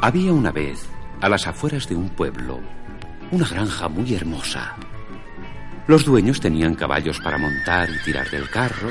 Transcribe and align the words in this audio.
Había 0.00 0.32
una 0.32 0.52
vez, 0.52 0.88
a 1.20 1.28
las 1.28 1.48
afueras 1.48 1.88
de 1.88 1.96
un 1.96 2.10
pueblo, 2.10 2.60
una 3.32 3.48
granja 3.48 3.88
muy 3.88 4.14
hermosa. 4.14 4.76
Los 5.88 6.04
dueños 6.04 6.40
tenían 6.40 6.76
caballos 6.76 7.18
para 7.18 7.36
montar 7.36 7.90
y 7.90 8.04
tirar 8.04 8.30
del 8.30 8.48
carro, 8.48 8.90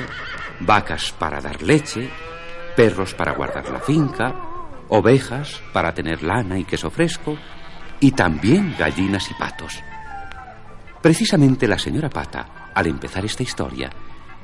vacas 0.60 1.12
para 1.12 1.40
dar 1.40 1.62
leche, 1.62 2.10
perros 2.76 3.14
para 3.14 3.32
guardar 3.32 3.70
la 3.70 3.80
finca, 3.80 4.34
ovejas 4.88 5.62
para 5.72 5.94
tener 5.94 6.22
lana 6.22 6.58
y 6.58 6.64
queso 6.64 6.90
fresco, 6.90 7.38
y 8.00 8.12
también 8.12 8.76
gallinas 8.78 9.30
y 9.30 9.34
patos. 9.34 9.82
Precisamente 11.00 11.66
la 11.66 11.78
señora 11.78 12.10
Pata, 12.10 12.70
al 12.74 12.86
empezar 12.86 13.24
esta 13.24 13.42
historia, 13.42 13.88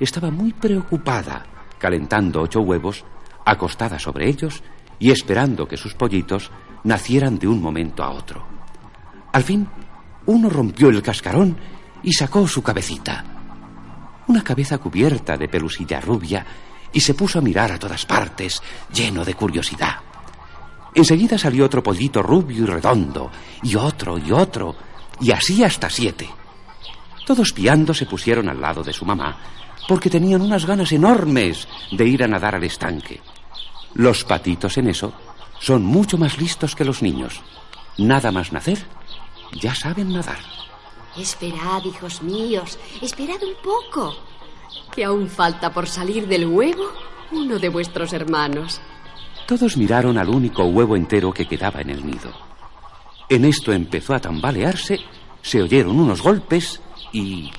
estaba 0.00 0.30
muy 0.30 0.54
preocupada, 0.54 1.44
calentando 1.78 2.40
ocho 2.40 2.62
huevos, 2.62 3.04
acostada 3.44 3.98
sobre 3.98 4.30
ellos 4.30 4.62
y 4.98 5.10
esperando 5.10 5.66
que 5.66 5.76
sus 5.76 5.94
pollitos 5.94 6.50
nacieran 6.84 7.38
de 7.38 7.48
un 7.48 7.60
momento 7.60 8.02
a 8.02 8.10
otro. 8.10 8.46
Al 9.32 9.42
fin, 9.42 9.68
uno 10.26 10.48
rompió 10.48 10.88
el 10.88 11.02
cascarón 11.02 11.56
y 12.02 12.12
sacó 12.12 12.46
su 12.46 12.62
cabecita. 12.62 13.24
Una 14.26 14.42
cabeza 14.42 14.78
cubierta 14.78 15.36
de 15.36 15.48
pelusilla 15.48 16.00
rubia 16.00 16.46
y 16.92 17.00
se 17.00 17.14
puso 17.14 17.38
a 17.38 17.42
mirar 17.42 17.72
a 17.72 17.78
todas 17.78 18.06
partes, 18.06 18.62
lleno 18.92 19.24
de 19.24 19.34
curiosidad. 19.34 19.96
Enseguida 20.94 21.36
salió 21.36 21.66
otro 21.66 21.82
pollito 21.82 22.22
rubio 22.22 22.62
y 22.62 22.66
redondo, 22.66 23.30
y 23.62 23.74
otro 23.74 24.16
y 24.16 24.30
otro, 24.30 24.76
y 25.20 25.32
así 25.32 25.64
hasta 25.64 25.90
siete. 25.90 26.28
Todos 27.26 27.52
piando 27.52 27.92
se 27.92 28.06
pusieron 28.06 28.48
al 28.48 28.60
lado 28.60 28.82
de 28.82 28.92
su 28.92 29.04
mamá, 29.04 29.36
porque 29.88 30.08
tenían 30.08 30.40
unas 30.40 30.64
ganas 30.64 30.92
enormes 30.92 31.66
de 31.90 32.06
ir 32.06 32.22
a 32.22 32.28
nadar 32.28 32.54
al 32.54 32.64
estanque. 32.64 33.20
Los 33.94 34.24
patitos 34.24 34.76
en 34.78 34.88
eso 34.88 35.12
son 35.60 35.84
mucho 35.84 36.18
más 36.18 36.38
listos 36.38 36.74
que 36.74 36.84
los 36.84 37.02
niños. 37.02 37.40
Nada 37.96 38.32
más 38.32 38.52
nacer, 38.52 38.84
ya 39.60 39.74
saben 39.74 40.12
nadar. 40.12 40.38
Esperad, 41.16 41.84
hijos 41.84 42.22
míos, 42.22 42.78
esperad 43.00 43.40
un 43.42 43.54
poco, 43.62 44.16
que 44.92 45.04
aún 45.04 45.28
falta 45.28 45.72
por 45.72 45.86
salir 45.86 46.26
del 46.26 46.46
huevo 46.46 46.90
uno 47.30 47.58
de 47.58 47.68
vuestros 47.68 48.12
hermanos. 48.12 48.80
Todos 49.46 49.76
miraron 49.76 50.18
al 50.18 50.28
único 50.28 50.64
huevo 50.64 50.96
entero 50.96 51.32
que 51.32 51.46
quedaba 51.46 51.80
en 51.80 51.90
el 51.90 52.04
nido. 52.04 52.32
En 53.28 53.44
esto 53.44 53.72
empezó 53.72 54.14
a 54.14 54.20
tambalearse, 54.20 54.98
se 55.42 55.62
oyeron 55.62 55.98
unos 55.98 56.20
golpes 56.20 56.80
y... 57.12 57.50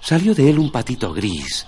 Salió 0.00 0.34
de 0.34 0.50
él 0.50 0.58
un 0.58 0.70
patito 0.70 1.12
gris, 1.12 1.66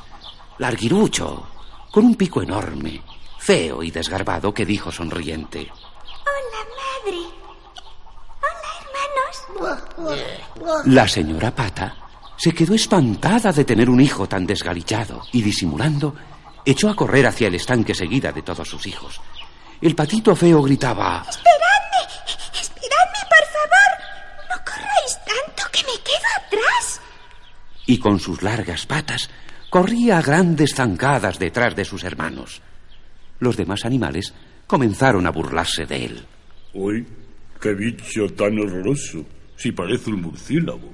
larguirucho, 0.59 1.47
con 1.91 2.05
un 2.05 2.15
pico 2.15 2.43
enorme, 2.43 3.03
feo 3.39 3.83
y 3.83 3.91
desgarbado, 3.91 4.53
que 4.53 4.65
dijo 4.67 4.91
sonriente. 4.91 5.71
Hola, 5.71 6.63
madre. 7.05 7.19
Hola, 9.99 10.21
hermanos. 10.59 10.87
La 10.87 11.09
señora 11.09 11.55
Pata 11.55 11.97
se 12.37 12.53
quedó 12.53 12.75
espantada 12.75 13.53
de 13.53 13.65
tener 13.65 13.89
un 13.89 14.01
hijo 14.01 14.29
tan 14.29 14.47
desgalichado 14.47 15.23
y 15.33 15.43
disimulando, 15.43 16.15
echó 16.65 16.91
a 16.91 16.97
correr 16.97 17.27
hacia 17.27 17.49
el 17.49 17.55
estanque 17.55 17.95
seguida 17.95 18.33
de 18.33 18.43
todos 18.43 18.69
sus 18.69 18.87
hijos. 18.87 19.21
El 19.81 19.95
patito 19.95 20.35
feo 20.35 20.63
gritaba... 20.63 21.25
Esperadme, 21.29 22.61
esperadme, 22.61 23.19
por 23.29 23.47
favor. 23.55 24.51
No 24.51 24.65
corráis 24.65 25.19
tanto 25.25 25.71
que 25.71 25.83
me 25.85 26.03
quedo 26.03 26.27
atrás. 26.37 27.01
Y 27.87 27.99
con 27.99 28.19
sus 28.19 28.43
largas 28.43 28.87
patas 28.87 29.31
corría 29.77 30.17
a 30.17 30.23
grandes 30.23 30.75
zancadas 30.75 31.39
detrás 31.39 31.77
de 31.77 31.85
sus 31.85 32.03
hermanos. 32.03 32.63
Los 33.41 33.59
demás 33.59 33.85
animales 33.85 34.33
comenzaron 34.67 35.27
a 35.27 35.31
burlarse 35.31 35.85
de 35.85 36.07
él. 36.07 36.27
Uy, 36.73 37.07
qué 37.61 37.75
bicho 37.75 38.27
tan 38.35 38.59
horroroso. 38.59 39.23
Si 39.55 39.73
parece 39.73 40.09
un 40.09 40.23
murciélago. 40.23 40.91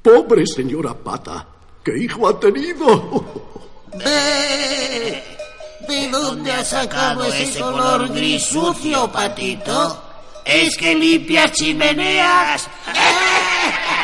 Pobre 0.00 0.46
señora 0.46 0.94
Pata. 0.94 1.48
¿Qué 1.84 1.98
hijo 1.98 2.28
ha 2.28 2.38
tenido? 2.38 3.50
¡Ve! 3.98 5.20
¿De 5.88 6.08
dónde 6.08 6.52
has 6.52 6.68
sacado 6.68 7.24
ese 7.24 7.58
color 7.58 8.08
gris 8.14 8.44
sucio, 8.44 9.10
patito? 9.10 10.04
¿Es 10.44 10.76
que 10.76 10.94
limpias 10.94 11.50
chimeneas? 11.50 12.70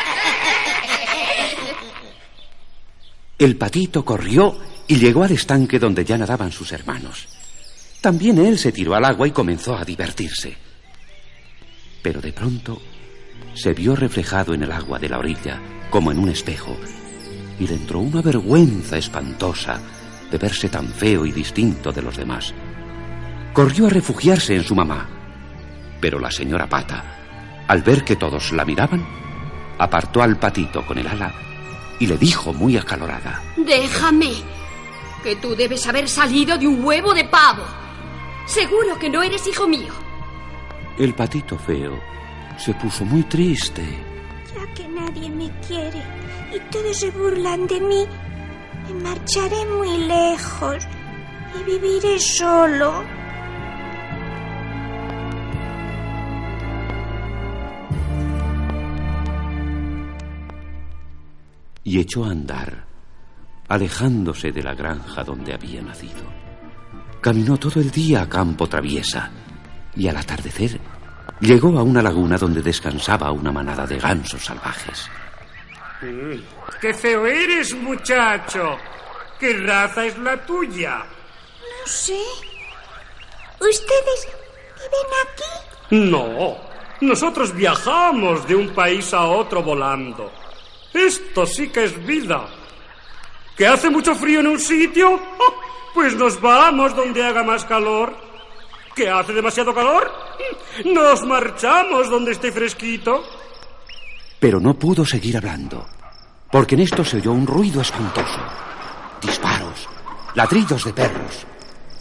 El 3.41 3.55
patito 3.55 4.05
corrió 4.05 4.55
y 4.85 4.97
llegó 4.97 5.23
al 5.23 5.31
estanque 5.31 5.79
donde 5.79 6.05
ya 6.05 6.15
nadaban 6.15 6.51
sus 6.51 6.73
hermanos. 6.73 7.27
También 7.99 8.37
él 8.37 8.59
se 8.59 8.71
tiró 8.71 8.93
al 8.93 9.03
agua 9.03 9.27
y 9.27 9.31
comenzó 9.31 9.75
a 9.75 9.83
divertirse. 9.83 10.55
Pero 12.03 12.21
de 12.21 12.33
pronto 12.33 12.79
se 13.55 13.73
vio 13.73 13.95
reflejado 13.95 14.53
en 14.53 14.61
el 14.61 14.71
agua 14.71 14.99
de 14.99 15.09
la 15.09 15.17
orilla, 15.17 15.59
como 15.89 16.11
en 16.11 16.19
un 16.19 16.29
espejo, 16.29 16.77
y 17.59 17.65
le 17.65 17.73
entró 17.73 17.97
una 17.97 18.21
vergüenza 18.21 18.99
espantosa 18.99 19.81
de 20.29 20.37
verse 20.37 20.69
tan 20.69 20.89
feo 20.89 21.25
y 21.25 21.31
distinto 21.31 21.91
de 21.91 22.03
los 22.03 22.17
demás. 22.17 22.53
Corrió 23.53 23.87
a 23.87 23.89
refugiarse 23.89 24.55
en 24.55 24.63
su 24.63 24.75
mamá, 24.75 25.09
pero 25.99 26.19
la 26.19 26.29
señora 26.29 26.69
Pata, 26.69 27.63
al 27.67 27.81
ver 27.81 28.03
que 28.03 28.17
todos 28.17 28.51
la 28.51 28.65
miraban, 28.65 29.03
apartó 29.79 30.21
al 30.21 30.37
patito 30.37 30.85
con 30.85 30.99
el 30.99 31.07
ala 31.07 31.33
y 32.01 32.07
le 32.07 32.17
dijo 32.17 32.51
muy 32.51 32.77
acalorada. 32.77 33.43
Déjame, 33.55 34.31
que 35.23 35.35
tú 35.35 35.55
debes 35.55 35.85
haber 35.85 36.09
salido 36.09 36.57
de 36.57 36.67
un 36.67 36.83
huevo 36.83 37.13
de 37.13 37.25
pavo. 37.25 37.63
Seguro 38.47 38.97
que 38.97 39.07
no 39.07 39.21
eres 39.21 39.45
hijo 39.45 39.67
mío. 39.67 39.93
El 40.97 41.13
patito 41.13 41.59
feo 41.59 42.01
se 42.57 42.73
puso 42.73 43.05
muy 43.05 43.21
triste. 43.25 43.83
Ya 44.55 44.73
que 44.73 44.87
nadie 44.87 45.29
me 45.29 45.51
quiere 45.67 46.01
y 46.55 46.59
todos 46.71 46.97
se 46.97 47.11
burlan 47.11 47.67
de 47.67 47.79
mí, 47.79 48.07
me 48.87 49.03
marcharé 49.03 49.63
muy 49.77 49.95
lejos 49.99 50.83
y 51.59 51.63
viviré 51.69 52.19
solo. 52.19 53.03
Y 61.83 61.99
echó 61.99 62.25
a 62.25 62.31
andar, 62.31 62.85
alejándose 63.67 64.51
de 64.51 64.63
la 64.63 64.73
granja 64.73 65.23
donde 65.23 65.53
había 65.53 65.81
nacido. 65.81 66.23
Caminó 67.21 67.57
todo 67.57 67.79
el 67.79 67.91
día 67.91 68.23
a 68.23 68.29
campo 68.29 68.67
traviesa 68.67 69.29
y 69.95 70.07
al 70.07 70.17
atardecer 70.17 70.79
llegó 71.39 71.77
a 71.77 71.83
una 71.83 72.01
laguna 72.01 72.37
donde 72.37 72.61
descansaba 72.61 73.31
una 73.31 73.51
manada 73.51 73.85
de 73.85 73.97
gansos 73.97 74.43
salvajes. 74.43 75.09
¡Qué 76.79 76.93
feo 76.93 77.25
eres, 77.27 77.75
muchacho! 77.75 78.77
¿Qué 79.39 79.53
raza 79.53 80.05
es 80.05 80.17
la 80.19 80.37
tuya? 80.45 80.97
No 80.97 81.87
sé. 81.87 82.19
¿Ustedes 83.59 84.27
viven 84.75 85.17
aquí? 85.23 86.11
No, 86.11 86.57
nosotros 87.01 87.53
viajamos 87.55 88.47
de 88.47 88.55
un 88.55 88.69
país 88.69 89.13
a 89.13 89.25
otro 89.25 89.63
volando. 89.63 90.31
Esto 90.93 91.45
sí 91.45 91.69
que 91.69 91.85
es 91.85 92.05
vida. 92.05 92.47
¿Que 93.55 93.67
hace 93.67 93.89
mucho 93.89 94.15
frío 94.15 94.39
en 94.39 94.47
un 94.47 94.59
sitio? 94.59 95.13
¡Oh! 95.13 95.53
Pues 95.93 96.15
nos 96.15 96.39
vamos 96.39 96.95
donde 96.95 97.23
haga 97.23 97.43
más 97.43 97.65
calor. 97.65 98.15
¿Que 98.95 99.09
hace 99.09 99.33
demasiado 99.33 99.73
calor? 99.73 100.11
Nos 100.85 101.25
marchamos 101.25 102.09
donde 102.09 102.31
esté 102.31 102.51
fresquito. 102.51 103.23
Pero 104.39 104.59
no 104.59 104.73
pudo 104.73 105.05
seguir 105.05 105.37
hablando, 105.37 105.85
porque 106.51 106.75
en 106.75 106.81
esto 106.81 107.05
se 107.05 107.17
oyó 107.17 107.31
un 107.31 107.45
ruido 107.45 107.81
espantoso. 107.81 108.39
Disparos, 109.21 109.87
ladridos 110.33 110.83
de 110.85 110.93
perros, 110.93 111.45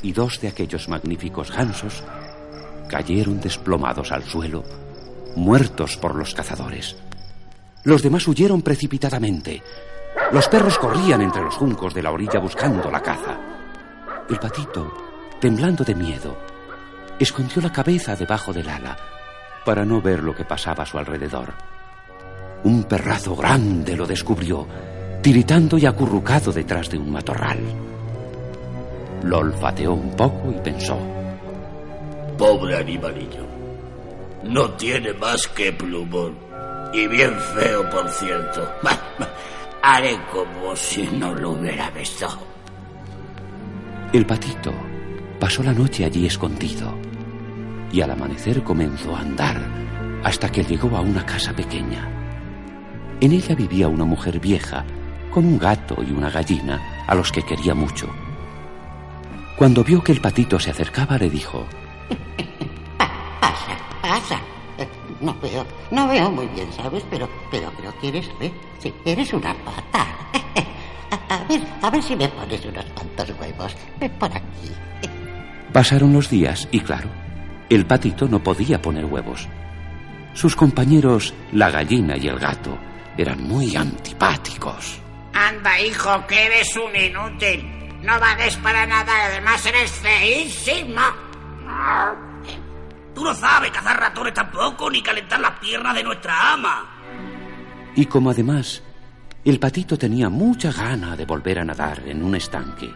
y 0.03 0.13
dos 0.13 0.41
de 0.41 0.49
aquellos 0.49 0.89
magníficos 0.89 1.51
gansos 1.51 2.03
cayeron 2.89 3.41
desplomados 3.41 4.11
al 4.11 4.25
suelo, 4.25 4.65
muertos 5.37 5.97
por 5.97 6.17
los 6.17 6.35
cazadores. 6.35 6.97
Los 7.85 8.03
demás 8.03 8.27
huyeron 8.29 8.63
precipitadamente. 8.63 9.63
Los 10.33 10.49
perros 10.49 10.79
corrían 10.79 11.23
entre 11.23 11.43
los 11.43 11.55
juncos 11.55 11.95
de 11.95 12.03
la 12.03 12.13
orilla 12.13 12.39
buscando 12.39 12.91
la 12.91 13.01
caza. 13.01 13.39
El 14.29 14.39
patito, 14.39 14.93
temblando 15.41 15.83
de 15.83 15.95
miedo, 15.95 16.37
escondió 17.19 17.63
la 17.63 17.73
cabeza 17.73 18.15
debajo 18.15 18.53
del 18.53 18.69
ala 18.69 18.97
para 19.65 19.85
no 19.85 20.01
ver 20.01 20.23
lo 20.23 20.35
que 20.35 20.45
pasaba 20.45 20.85
a 20.85 20.87
su 20.87 20.99
alrededor. 20.99 21.53
Un 22.65 22.85
perrazo 22.85 23.35
grande 23.35 23.97
lo 23.97 24.07
descubrió, 24.07 24.67
tiritando 25.23 25.79
y 25.79 25.87
acurrucado 25.87 26.53
detrás 26.53 26.91
de 26.91 26.99
un 26.99 27.11
matorral. 27.11 27.59
Lo 29.23 29.39
olfateó 29.39 29.95
un 29.95 30.11
poco 30.17 30.51
y 30.51 30.61
pensó. 30.61 30.99
Pobre 32.37 32.77
animalillo. 32.77 33.60
No 34.45 34.71
tiene 34.71 35.13
más 35.15 35.47
que 35.49 35.73
plumón. 35.73 36.37
Y 36.93 37.07
bien 37.07 37.39
feo, 37.55 37.89
por 37.91 38.09
cierto. 38.11 38.69
Haré 39.83 40.19
como 40.33 40.75
si 40.75 41.03
no 41.07 41.35
lo 41.35 41.51
hubiera 41.51 41.91
visto. 41.91 42.27
El 44.13 44.27
patito, 44.27 44.73
Pasó 45.41 45.63
la 45.63 45.73
noche 45.73 46.05
allí 46.05 46.27
escondido 46.27 46.95
y 47.91 48.03
al 48.03 48.11
amanecer 48.11 48.63
comenzó 48.63 49.17
a 49.17 49.21
andar 49.21 49.59
hasta 50.23 50.53
que 50.53 50.63
llegó 50.63 50.95
a 50.95 51.01
una 51.01 51.25
casa 51.25 51.55
pequeña. 51.55 52.07
En 53.23 53.33
ella 53.33 53.55
vivía 53.55 53.89
una 53.89 54.05
mujer 54.05 54.39
vieja 54.39 54.85
con 55.31 55.47
un 55.47 55.59
gato 55.59 56.03
y 56.07 56.13
una 56.13 56.29
gallina 56.29 57.05
a 57.07 57.15
los 57.15 57.33
que 57.33 57.43
quería 57.43 57.75
mucho. 57.75 58.11
Cuando 59.57 59.83
vio 59.83 60.05
que 60.05 60.13
el 60.13 60.21
patito 60.21 60.59
se 60.59 60.71
acercaba 60.71 61.17
le 61.17 61.31
dijo, 61.31 61.67
Pasa. 64.11 64.41
Eh, 64.77 64.89
No 65.21 65.33
veo, 65.41 65.65
no 65.93 66.09
veo 66.09 66.29
muy 66.33 66.47
bien, 66.49 66.73
¿sabes? 66.73 67.05
Pero, 67.09 67.29
pero 67.49 67.71
creo 67.79 67.97
que 68.01 68.09
eres, 68.09 68.29
¿eh? 68.41 68.51
Sí, 68.81 68.93
eres 69.05 69.33
una 69.33 69.55
pata. 69.55 70.05
A, 71.29 71.45
ver, 71.49 71.61
a 71.83 71.91
ver 71.91 72.03
si 72.03 72.17
me 72.17 72.29
pones 72.29 72.65
unos 72.65 72.85
cuantos 72.87 73.31
huevos. 73.41 73.77
Ven 74.01 74.11
por 74.19 74.31
aquí. 74.37 74.73
Pasaron 75.73 76.13
los 76.13 76.29
días 76.29 76.67
y 76.73 76.81
claro, 76.81 77.09
el 77.69 77.87
patito 77.87 78.27
no 78.27 78.41
podía 78.43 78.83
poner 78.83 79.05
huevos. 79.05 79.49
Sus 80.35 80.57
compañeros, 80.57 81.33
la 81.53 81.71
gallina 81.71 82.17
y 82.17 82.27
el 82.27 82.39
gato, 82.39 82.77
eran 83.17 83.43
muy 83.45 83.77
antipáticos. 83.77 85.01
Anda, 85.33 85.81
hijo, 85.81 86.27
que 86.27 86.47
eres 86.47 86.77
un 86.77 86.97
inútil. 86.97 87.65
No 88.03 88.19
vales 88.19 88.57
para 88.57 88.87
nada 88.87 89.13
además 89.27 89.65
eres 89.67 89.91
feísimo. 89.93 91.01
Tú 93.21 93.27
no 93.27 93.35
sabes 93.35 93.71
cazar 93.71 94.01
ratones 94.01 94.33
tampoco, 94.33 94.89
ni 94.89 95.03
calentar 95.03 95.39
las 95.39 95.59
piernas 95.59 95.95
de 95.95 96.03
nuestra 96.03 96.55
ama. 96.55 96.87
Y 97.95 98.07
como 98.07 98.31
además 98.31 98.83
el 99.45 99.61
patito 99.61 99.99
tenía 99.99 100.31
mucha 100.31 100.73
gana 100.73 101.15
de 101.17 101.27
volver 101.27 101.59
a 101.59 101.65
nadar 101.67 102.01
en 102.07 102.23
un 102.23 102.35
estanque, 102.35 102.91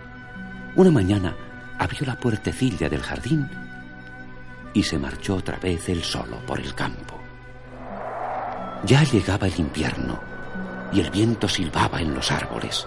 una 0.76 0.90
mañana 0.90 1.36
abrió 1.78 2.06
la 2.06 2.18
puertecilla 2.18 2.88
del 2.88 3.02
jardín 3.02 3.46
y 4.72 4.82
se 4.82 4.98
marchó 4.98 5.36
otra 5.36 5.58
vez 5.58 5.90
él 5.90 6.02
solo 6.02 6.38
por 6.46 6.58
el 6.58 6.74
campo. 6.74 7.20
Ya 8.86 9.02
llegaba 9.02 9.46
el 9.46 9.60
invierno 9.60 10.18
y 10.90 11.00
el 11.00 11.10
viento 11.10 11.50
silbaba 11.50 12.00
en 12.00 12.14
los 12.14 12.32
árboles. 12.32 12.86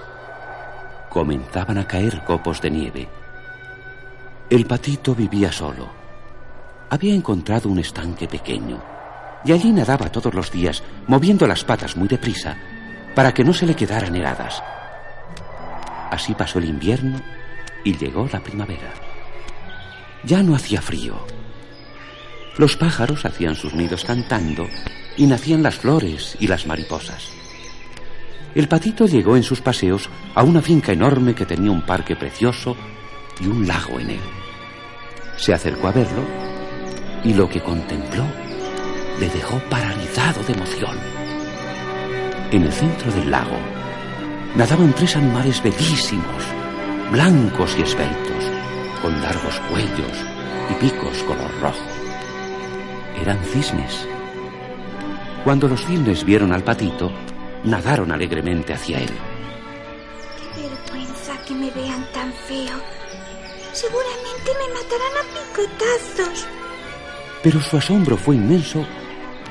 Comenzaban 1.11 1.77
a 1.77 1.85
caer 1.85 2.23
copos 2.23 2.59
de 2.61 2.71
nieve. 2.71 3.07
El 4.49 4.65
patito 4.65 5.13
vivía 5.13 5.51
solo. 5.51 5.96
Había 6.89 7.13
encontrado 7.13 7.69
un 7.69 7.79
estanque 7.79 8.27
pequeño 8.27 8.81
y 9.43 9.51
allí 9.51 9.71
nadaba 9.71 10.11
todos 10.11 10.33
los 10.33 10.51
días, 10.51 10.83
moviendo 11.07 11.47
las 11.47 11.63
patas 11.63 11.95
muy 11.95 12.07
deprisa 12.07 12.57
para 13.15 13.33
que 13.33 13.43
no 13.43 13.53
se 13.53 13.65
le 13.65 13.75
quedaran 13.75 14.15
heladas. 14.15 14.61
Así 16.11 16.33
pasó 16.33 16.59
el 16.59 16.65
invierno 16.65 17.19
y 17.83 17.95
llegó 17.97 18.27
la 18.31 18.39
primavera. 18.39 18.93
Ya 20.23 20.41
no 20.43 20.55
hacía 20.55 20.81
frío. 20.81 21.15
Los 22.57 22.75
pájaros 22.75 23.25
hacían 23.25 23.55
sus 23.55 23.73
nidos 23.73 24.03
cantando 24.05 24.67
y 25.15 25.25
nacían 25.25 25.63
las 25.63 25.75
flores 25.75 26.37
y 26.39 26.47
las 26.47 26.65
mariposas. 26.65 27.29
El 28.55 28.67
patito 28.67 29.05
llegó 29.05 29.35
en 29.35 29.43
sus 29.43 29.61
paseos 29.61 30.09
a 30.33 30.43
una 30.43 30.61
finca 30.61 30.91
enorme 30.91 31.35
que 31.35 31.45
tenía 31.45 31.71
un 31.71 31.85
parque 31.85 32.15
precioso 32.15 32.75
y 33.39 33.47
un 33.47 33.67
lago 33.67 33.99
en 33.99 34.11
él. 34.11 34.21
Se 35.35 35.53
acercó 35.53 35.87
a 35.87 35.91
verlo 35.91 36.46
y 37.23 37.33
lo 37.33 37.49
que 37.49 37.61
contempló 37.61 38.23
le 39.19 39.29
dejó 39.29 39.59
paralizado 39.69 40.43
de 40.43 40.53
emoción. 40.53 40.97
En 42.51 42.63
el 42.63 42.71
centro 42.71 43.11
del 43.11 43.29
lago 43.31 43.57
nadaban 44.55 44.93
tres 44.93 45.15
animales 45.15 45.61
bellísimos, 45.61 46.43
blancos 47.11 47.75
y 47.77 47.81
esbeltos, 47.81 48.43
con 49.01 49.21
largos 49.21 49.59
cuellos 49.69 50.17
y 50.69 50.73
picos 50.75 51.23
color 51.23 51.51
rojo. 51.61 51.85
Eran 53.21 53.43
cisnes. 53.45 54.07
Cuando 55.43 55.67
los 55.67 55.85
cisnes 55.85 56.23
vieron 56.23 56.53
al 56.53 56.63
patito, 56.63 57.11
nadaron 57.63 58.11
alegremente 58.11 58.73
hacia 58.73 58.99
él. 58.99 59.11
Qué 60.55 60.61
vergüenza 60.61 61.37
que 61.45 61.53
me 61.53 61.71
vean 61.71 62.05
tan 62.13 62.31
feo. 62.33 62.77
Seguramente 63.73 64.51
me 64.59 64.73
matarán 64.73 65.13
a 65.17 65.25
picotazos. 65.33 66.47
Pero 67.43 67.61
su 67.61 67.77
asombro 67.77 68.17
fue 68.17 68.35
inmenso 68.35 68.85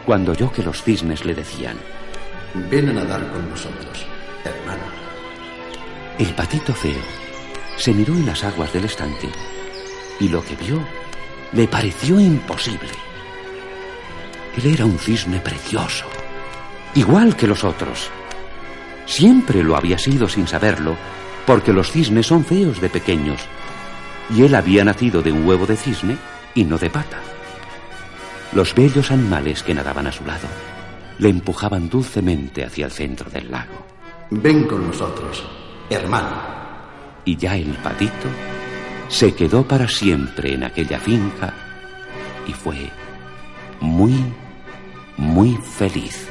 cuando 0.05 0.33
oyó 0.33 0.53
que 0.53 0.63
los 0.63 0.83
cisnes 0.83 1.25
le 1.25 1.35
decían, 1.35 1.77
Ven 2.71 2.89
a 2.89 2.93
nadar 2.93 3.31
con 3.33 3.49
nosotros, 3.51 4.07
hermano. 4.45 4.83
El 6.19 6.35
patito 6.35 6.73
feo 6.73 7.03
se 7.77 7.93
miró 7.93 8.15
en 8.15 8.27
las 8.27 8.43
aguas 8.45 8.73
del 8.73 8.87
estanque 8.87 9.29
y 10.19 10.29
lo 10.29 10.43
que 10.43 10.57
vio 10.57 10.81
le 11.53 11.69
pareció 11.69 12.19
imposible. 12.19 12.91
Él 14.57 14.67
era 14.67 14.87
un 14.87 14.99
cisne 14.99 15.41
precioso, 15.41 16.07
igual 16.95 17.37
que 17.37 17.47
los 17.47 17.65
otros. 17.65 18.11
Siempre 19.05 19.63
lo 19.63 19.77
había 19.77 19.99
sido 19.99 20.29
sin 20.29 20.47
saberlo, 20.49 20.97
porque 21.47 21.73
los 21.73 21.93
cisnes 21.93 22.27
son 22.27 22.45
feos 22.45 22.81
de 22.81 22.89
pequeños, 22.89 23.43
y 24.35 24.43
él 24.43 24.55
había 24.55 24.85
nacido 24.85 25.23
de 25.23 25.31
un 25.31 25.47
huevo 25.47 25.67
de 25.67 25.77
cisne 25.77 26.17
y 26.55 26.65
no 26.65 26.79
de 26.79 26.91
pata. 26.91 27.21
Los 28.53 28.75
bellos 28.75 29.11
animales 29.11 29.63
que 29.63 29.75
nadaban 29.75 30.07
a 30.07 30.13
su 30.13 30.25
lado 30.25 30.49
le 31.19 31.29
empujaban 31.29 31.89
dulcemente 31.89 32.65
hacia 32.65 32.87
el 32.87 32.93
centro 32.93 33.31
del 33.31 33.51
lago. 33.51 33.87
Ven 34.31 34.65
con 34.65 34.87
nosotros, 34.87 35.45
hermano. 35.91 36.57
Y 37.25 37.37
ya 37.37 37.57
el 37.57 37.75
patito 37.79 38.29
se 39.09 39.35
quedó 39.35 39.67
para 39.67 39.89
siempre 39.89 40.55
en 40.55 40.65
aquella 40.65 40.99
finca 40.99 41.53
y 42.47 42.53
fue 42.53 42.91
muy, 43.81 44.15
muy 45.17 45.57
feliz. 45.57 46.29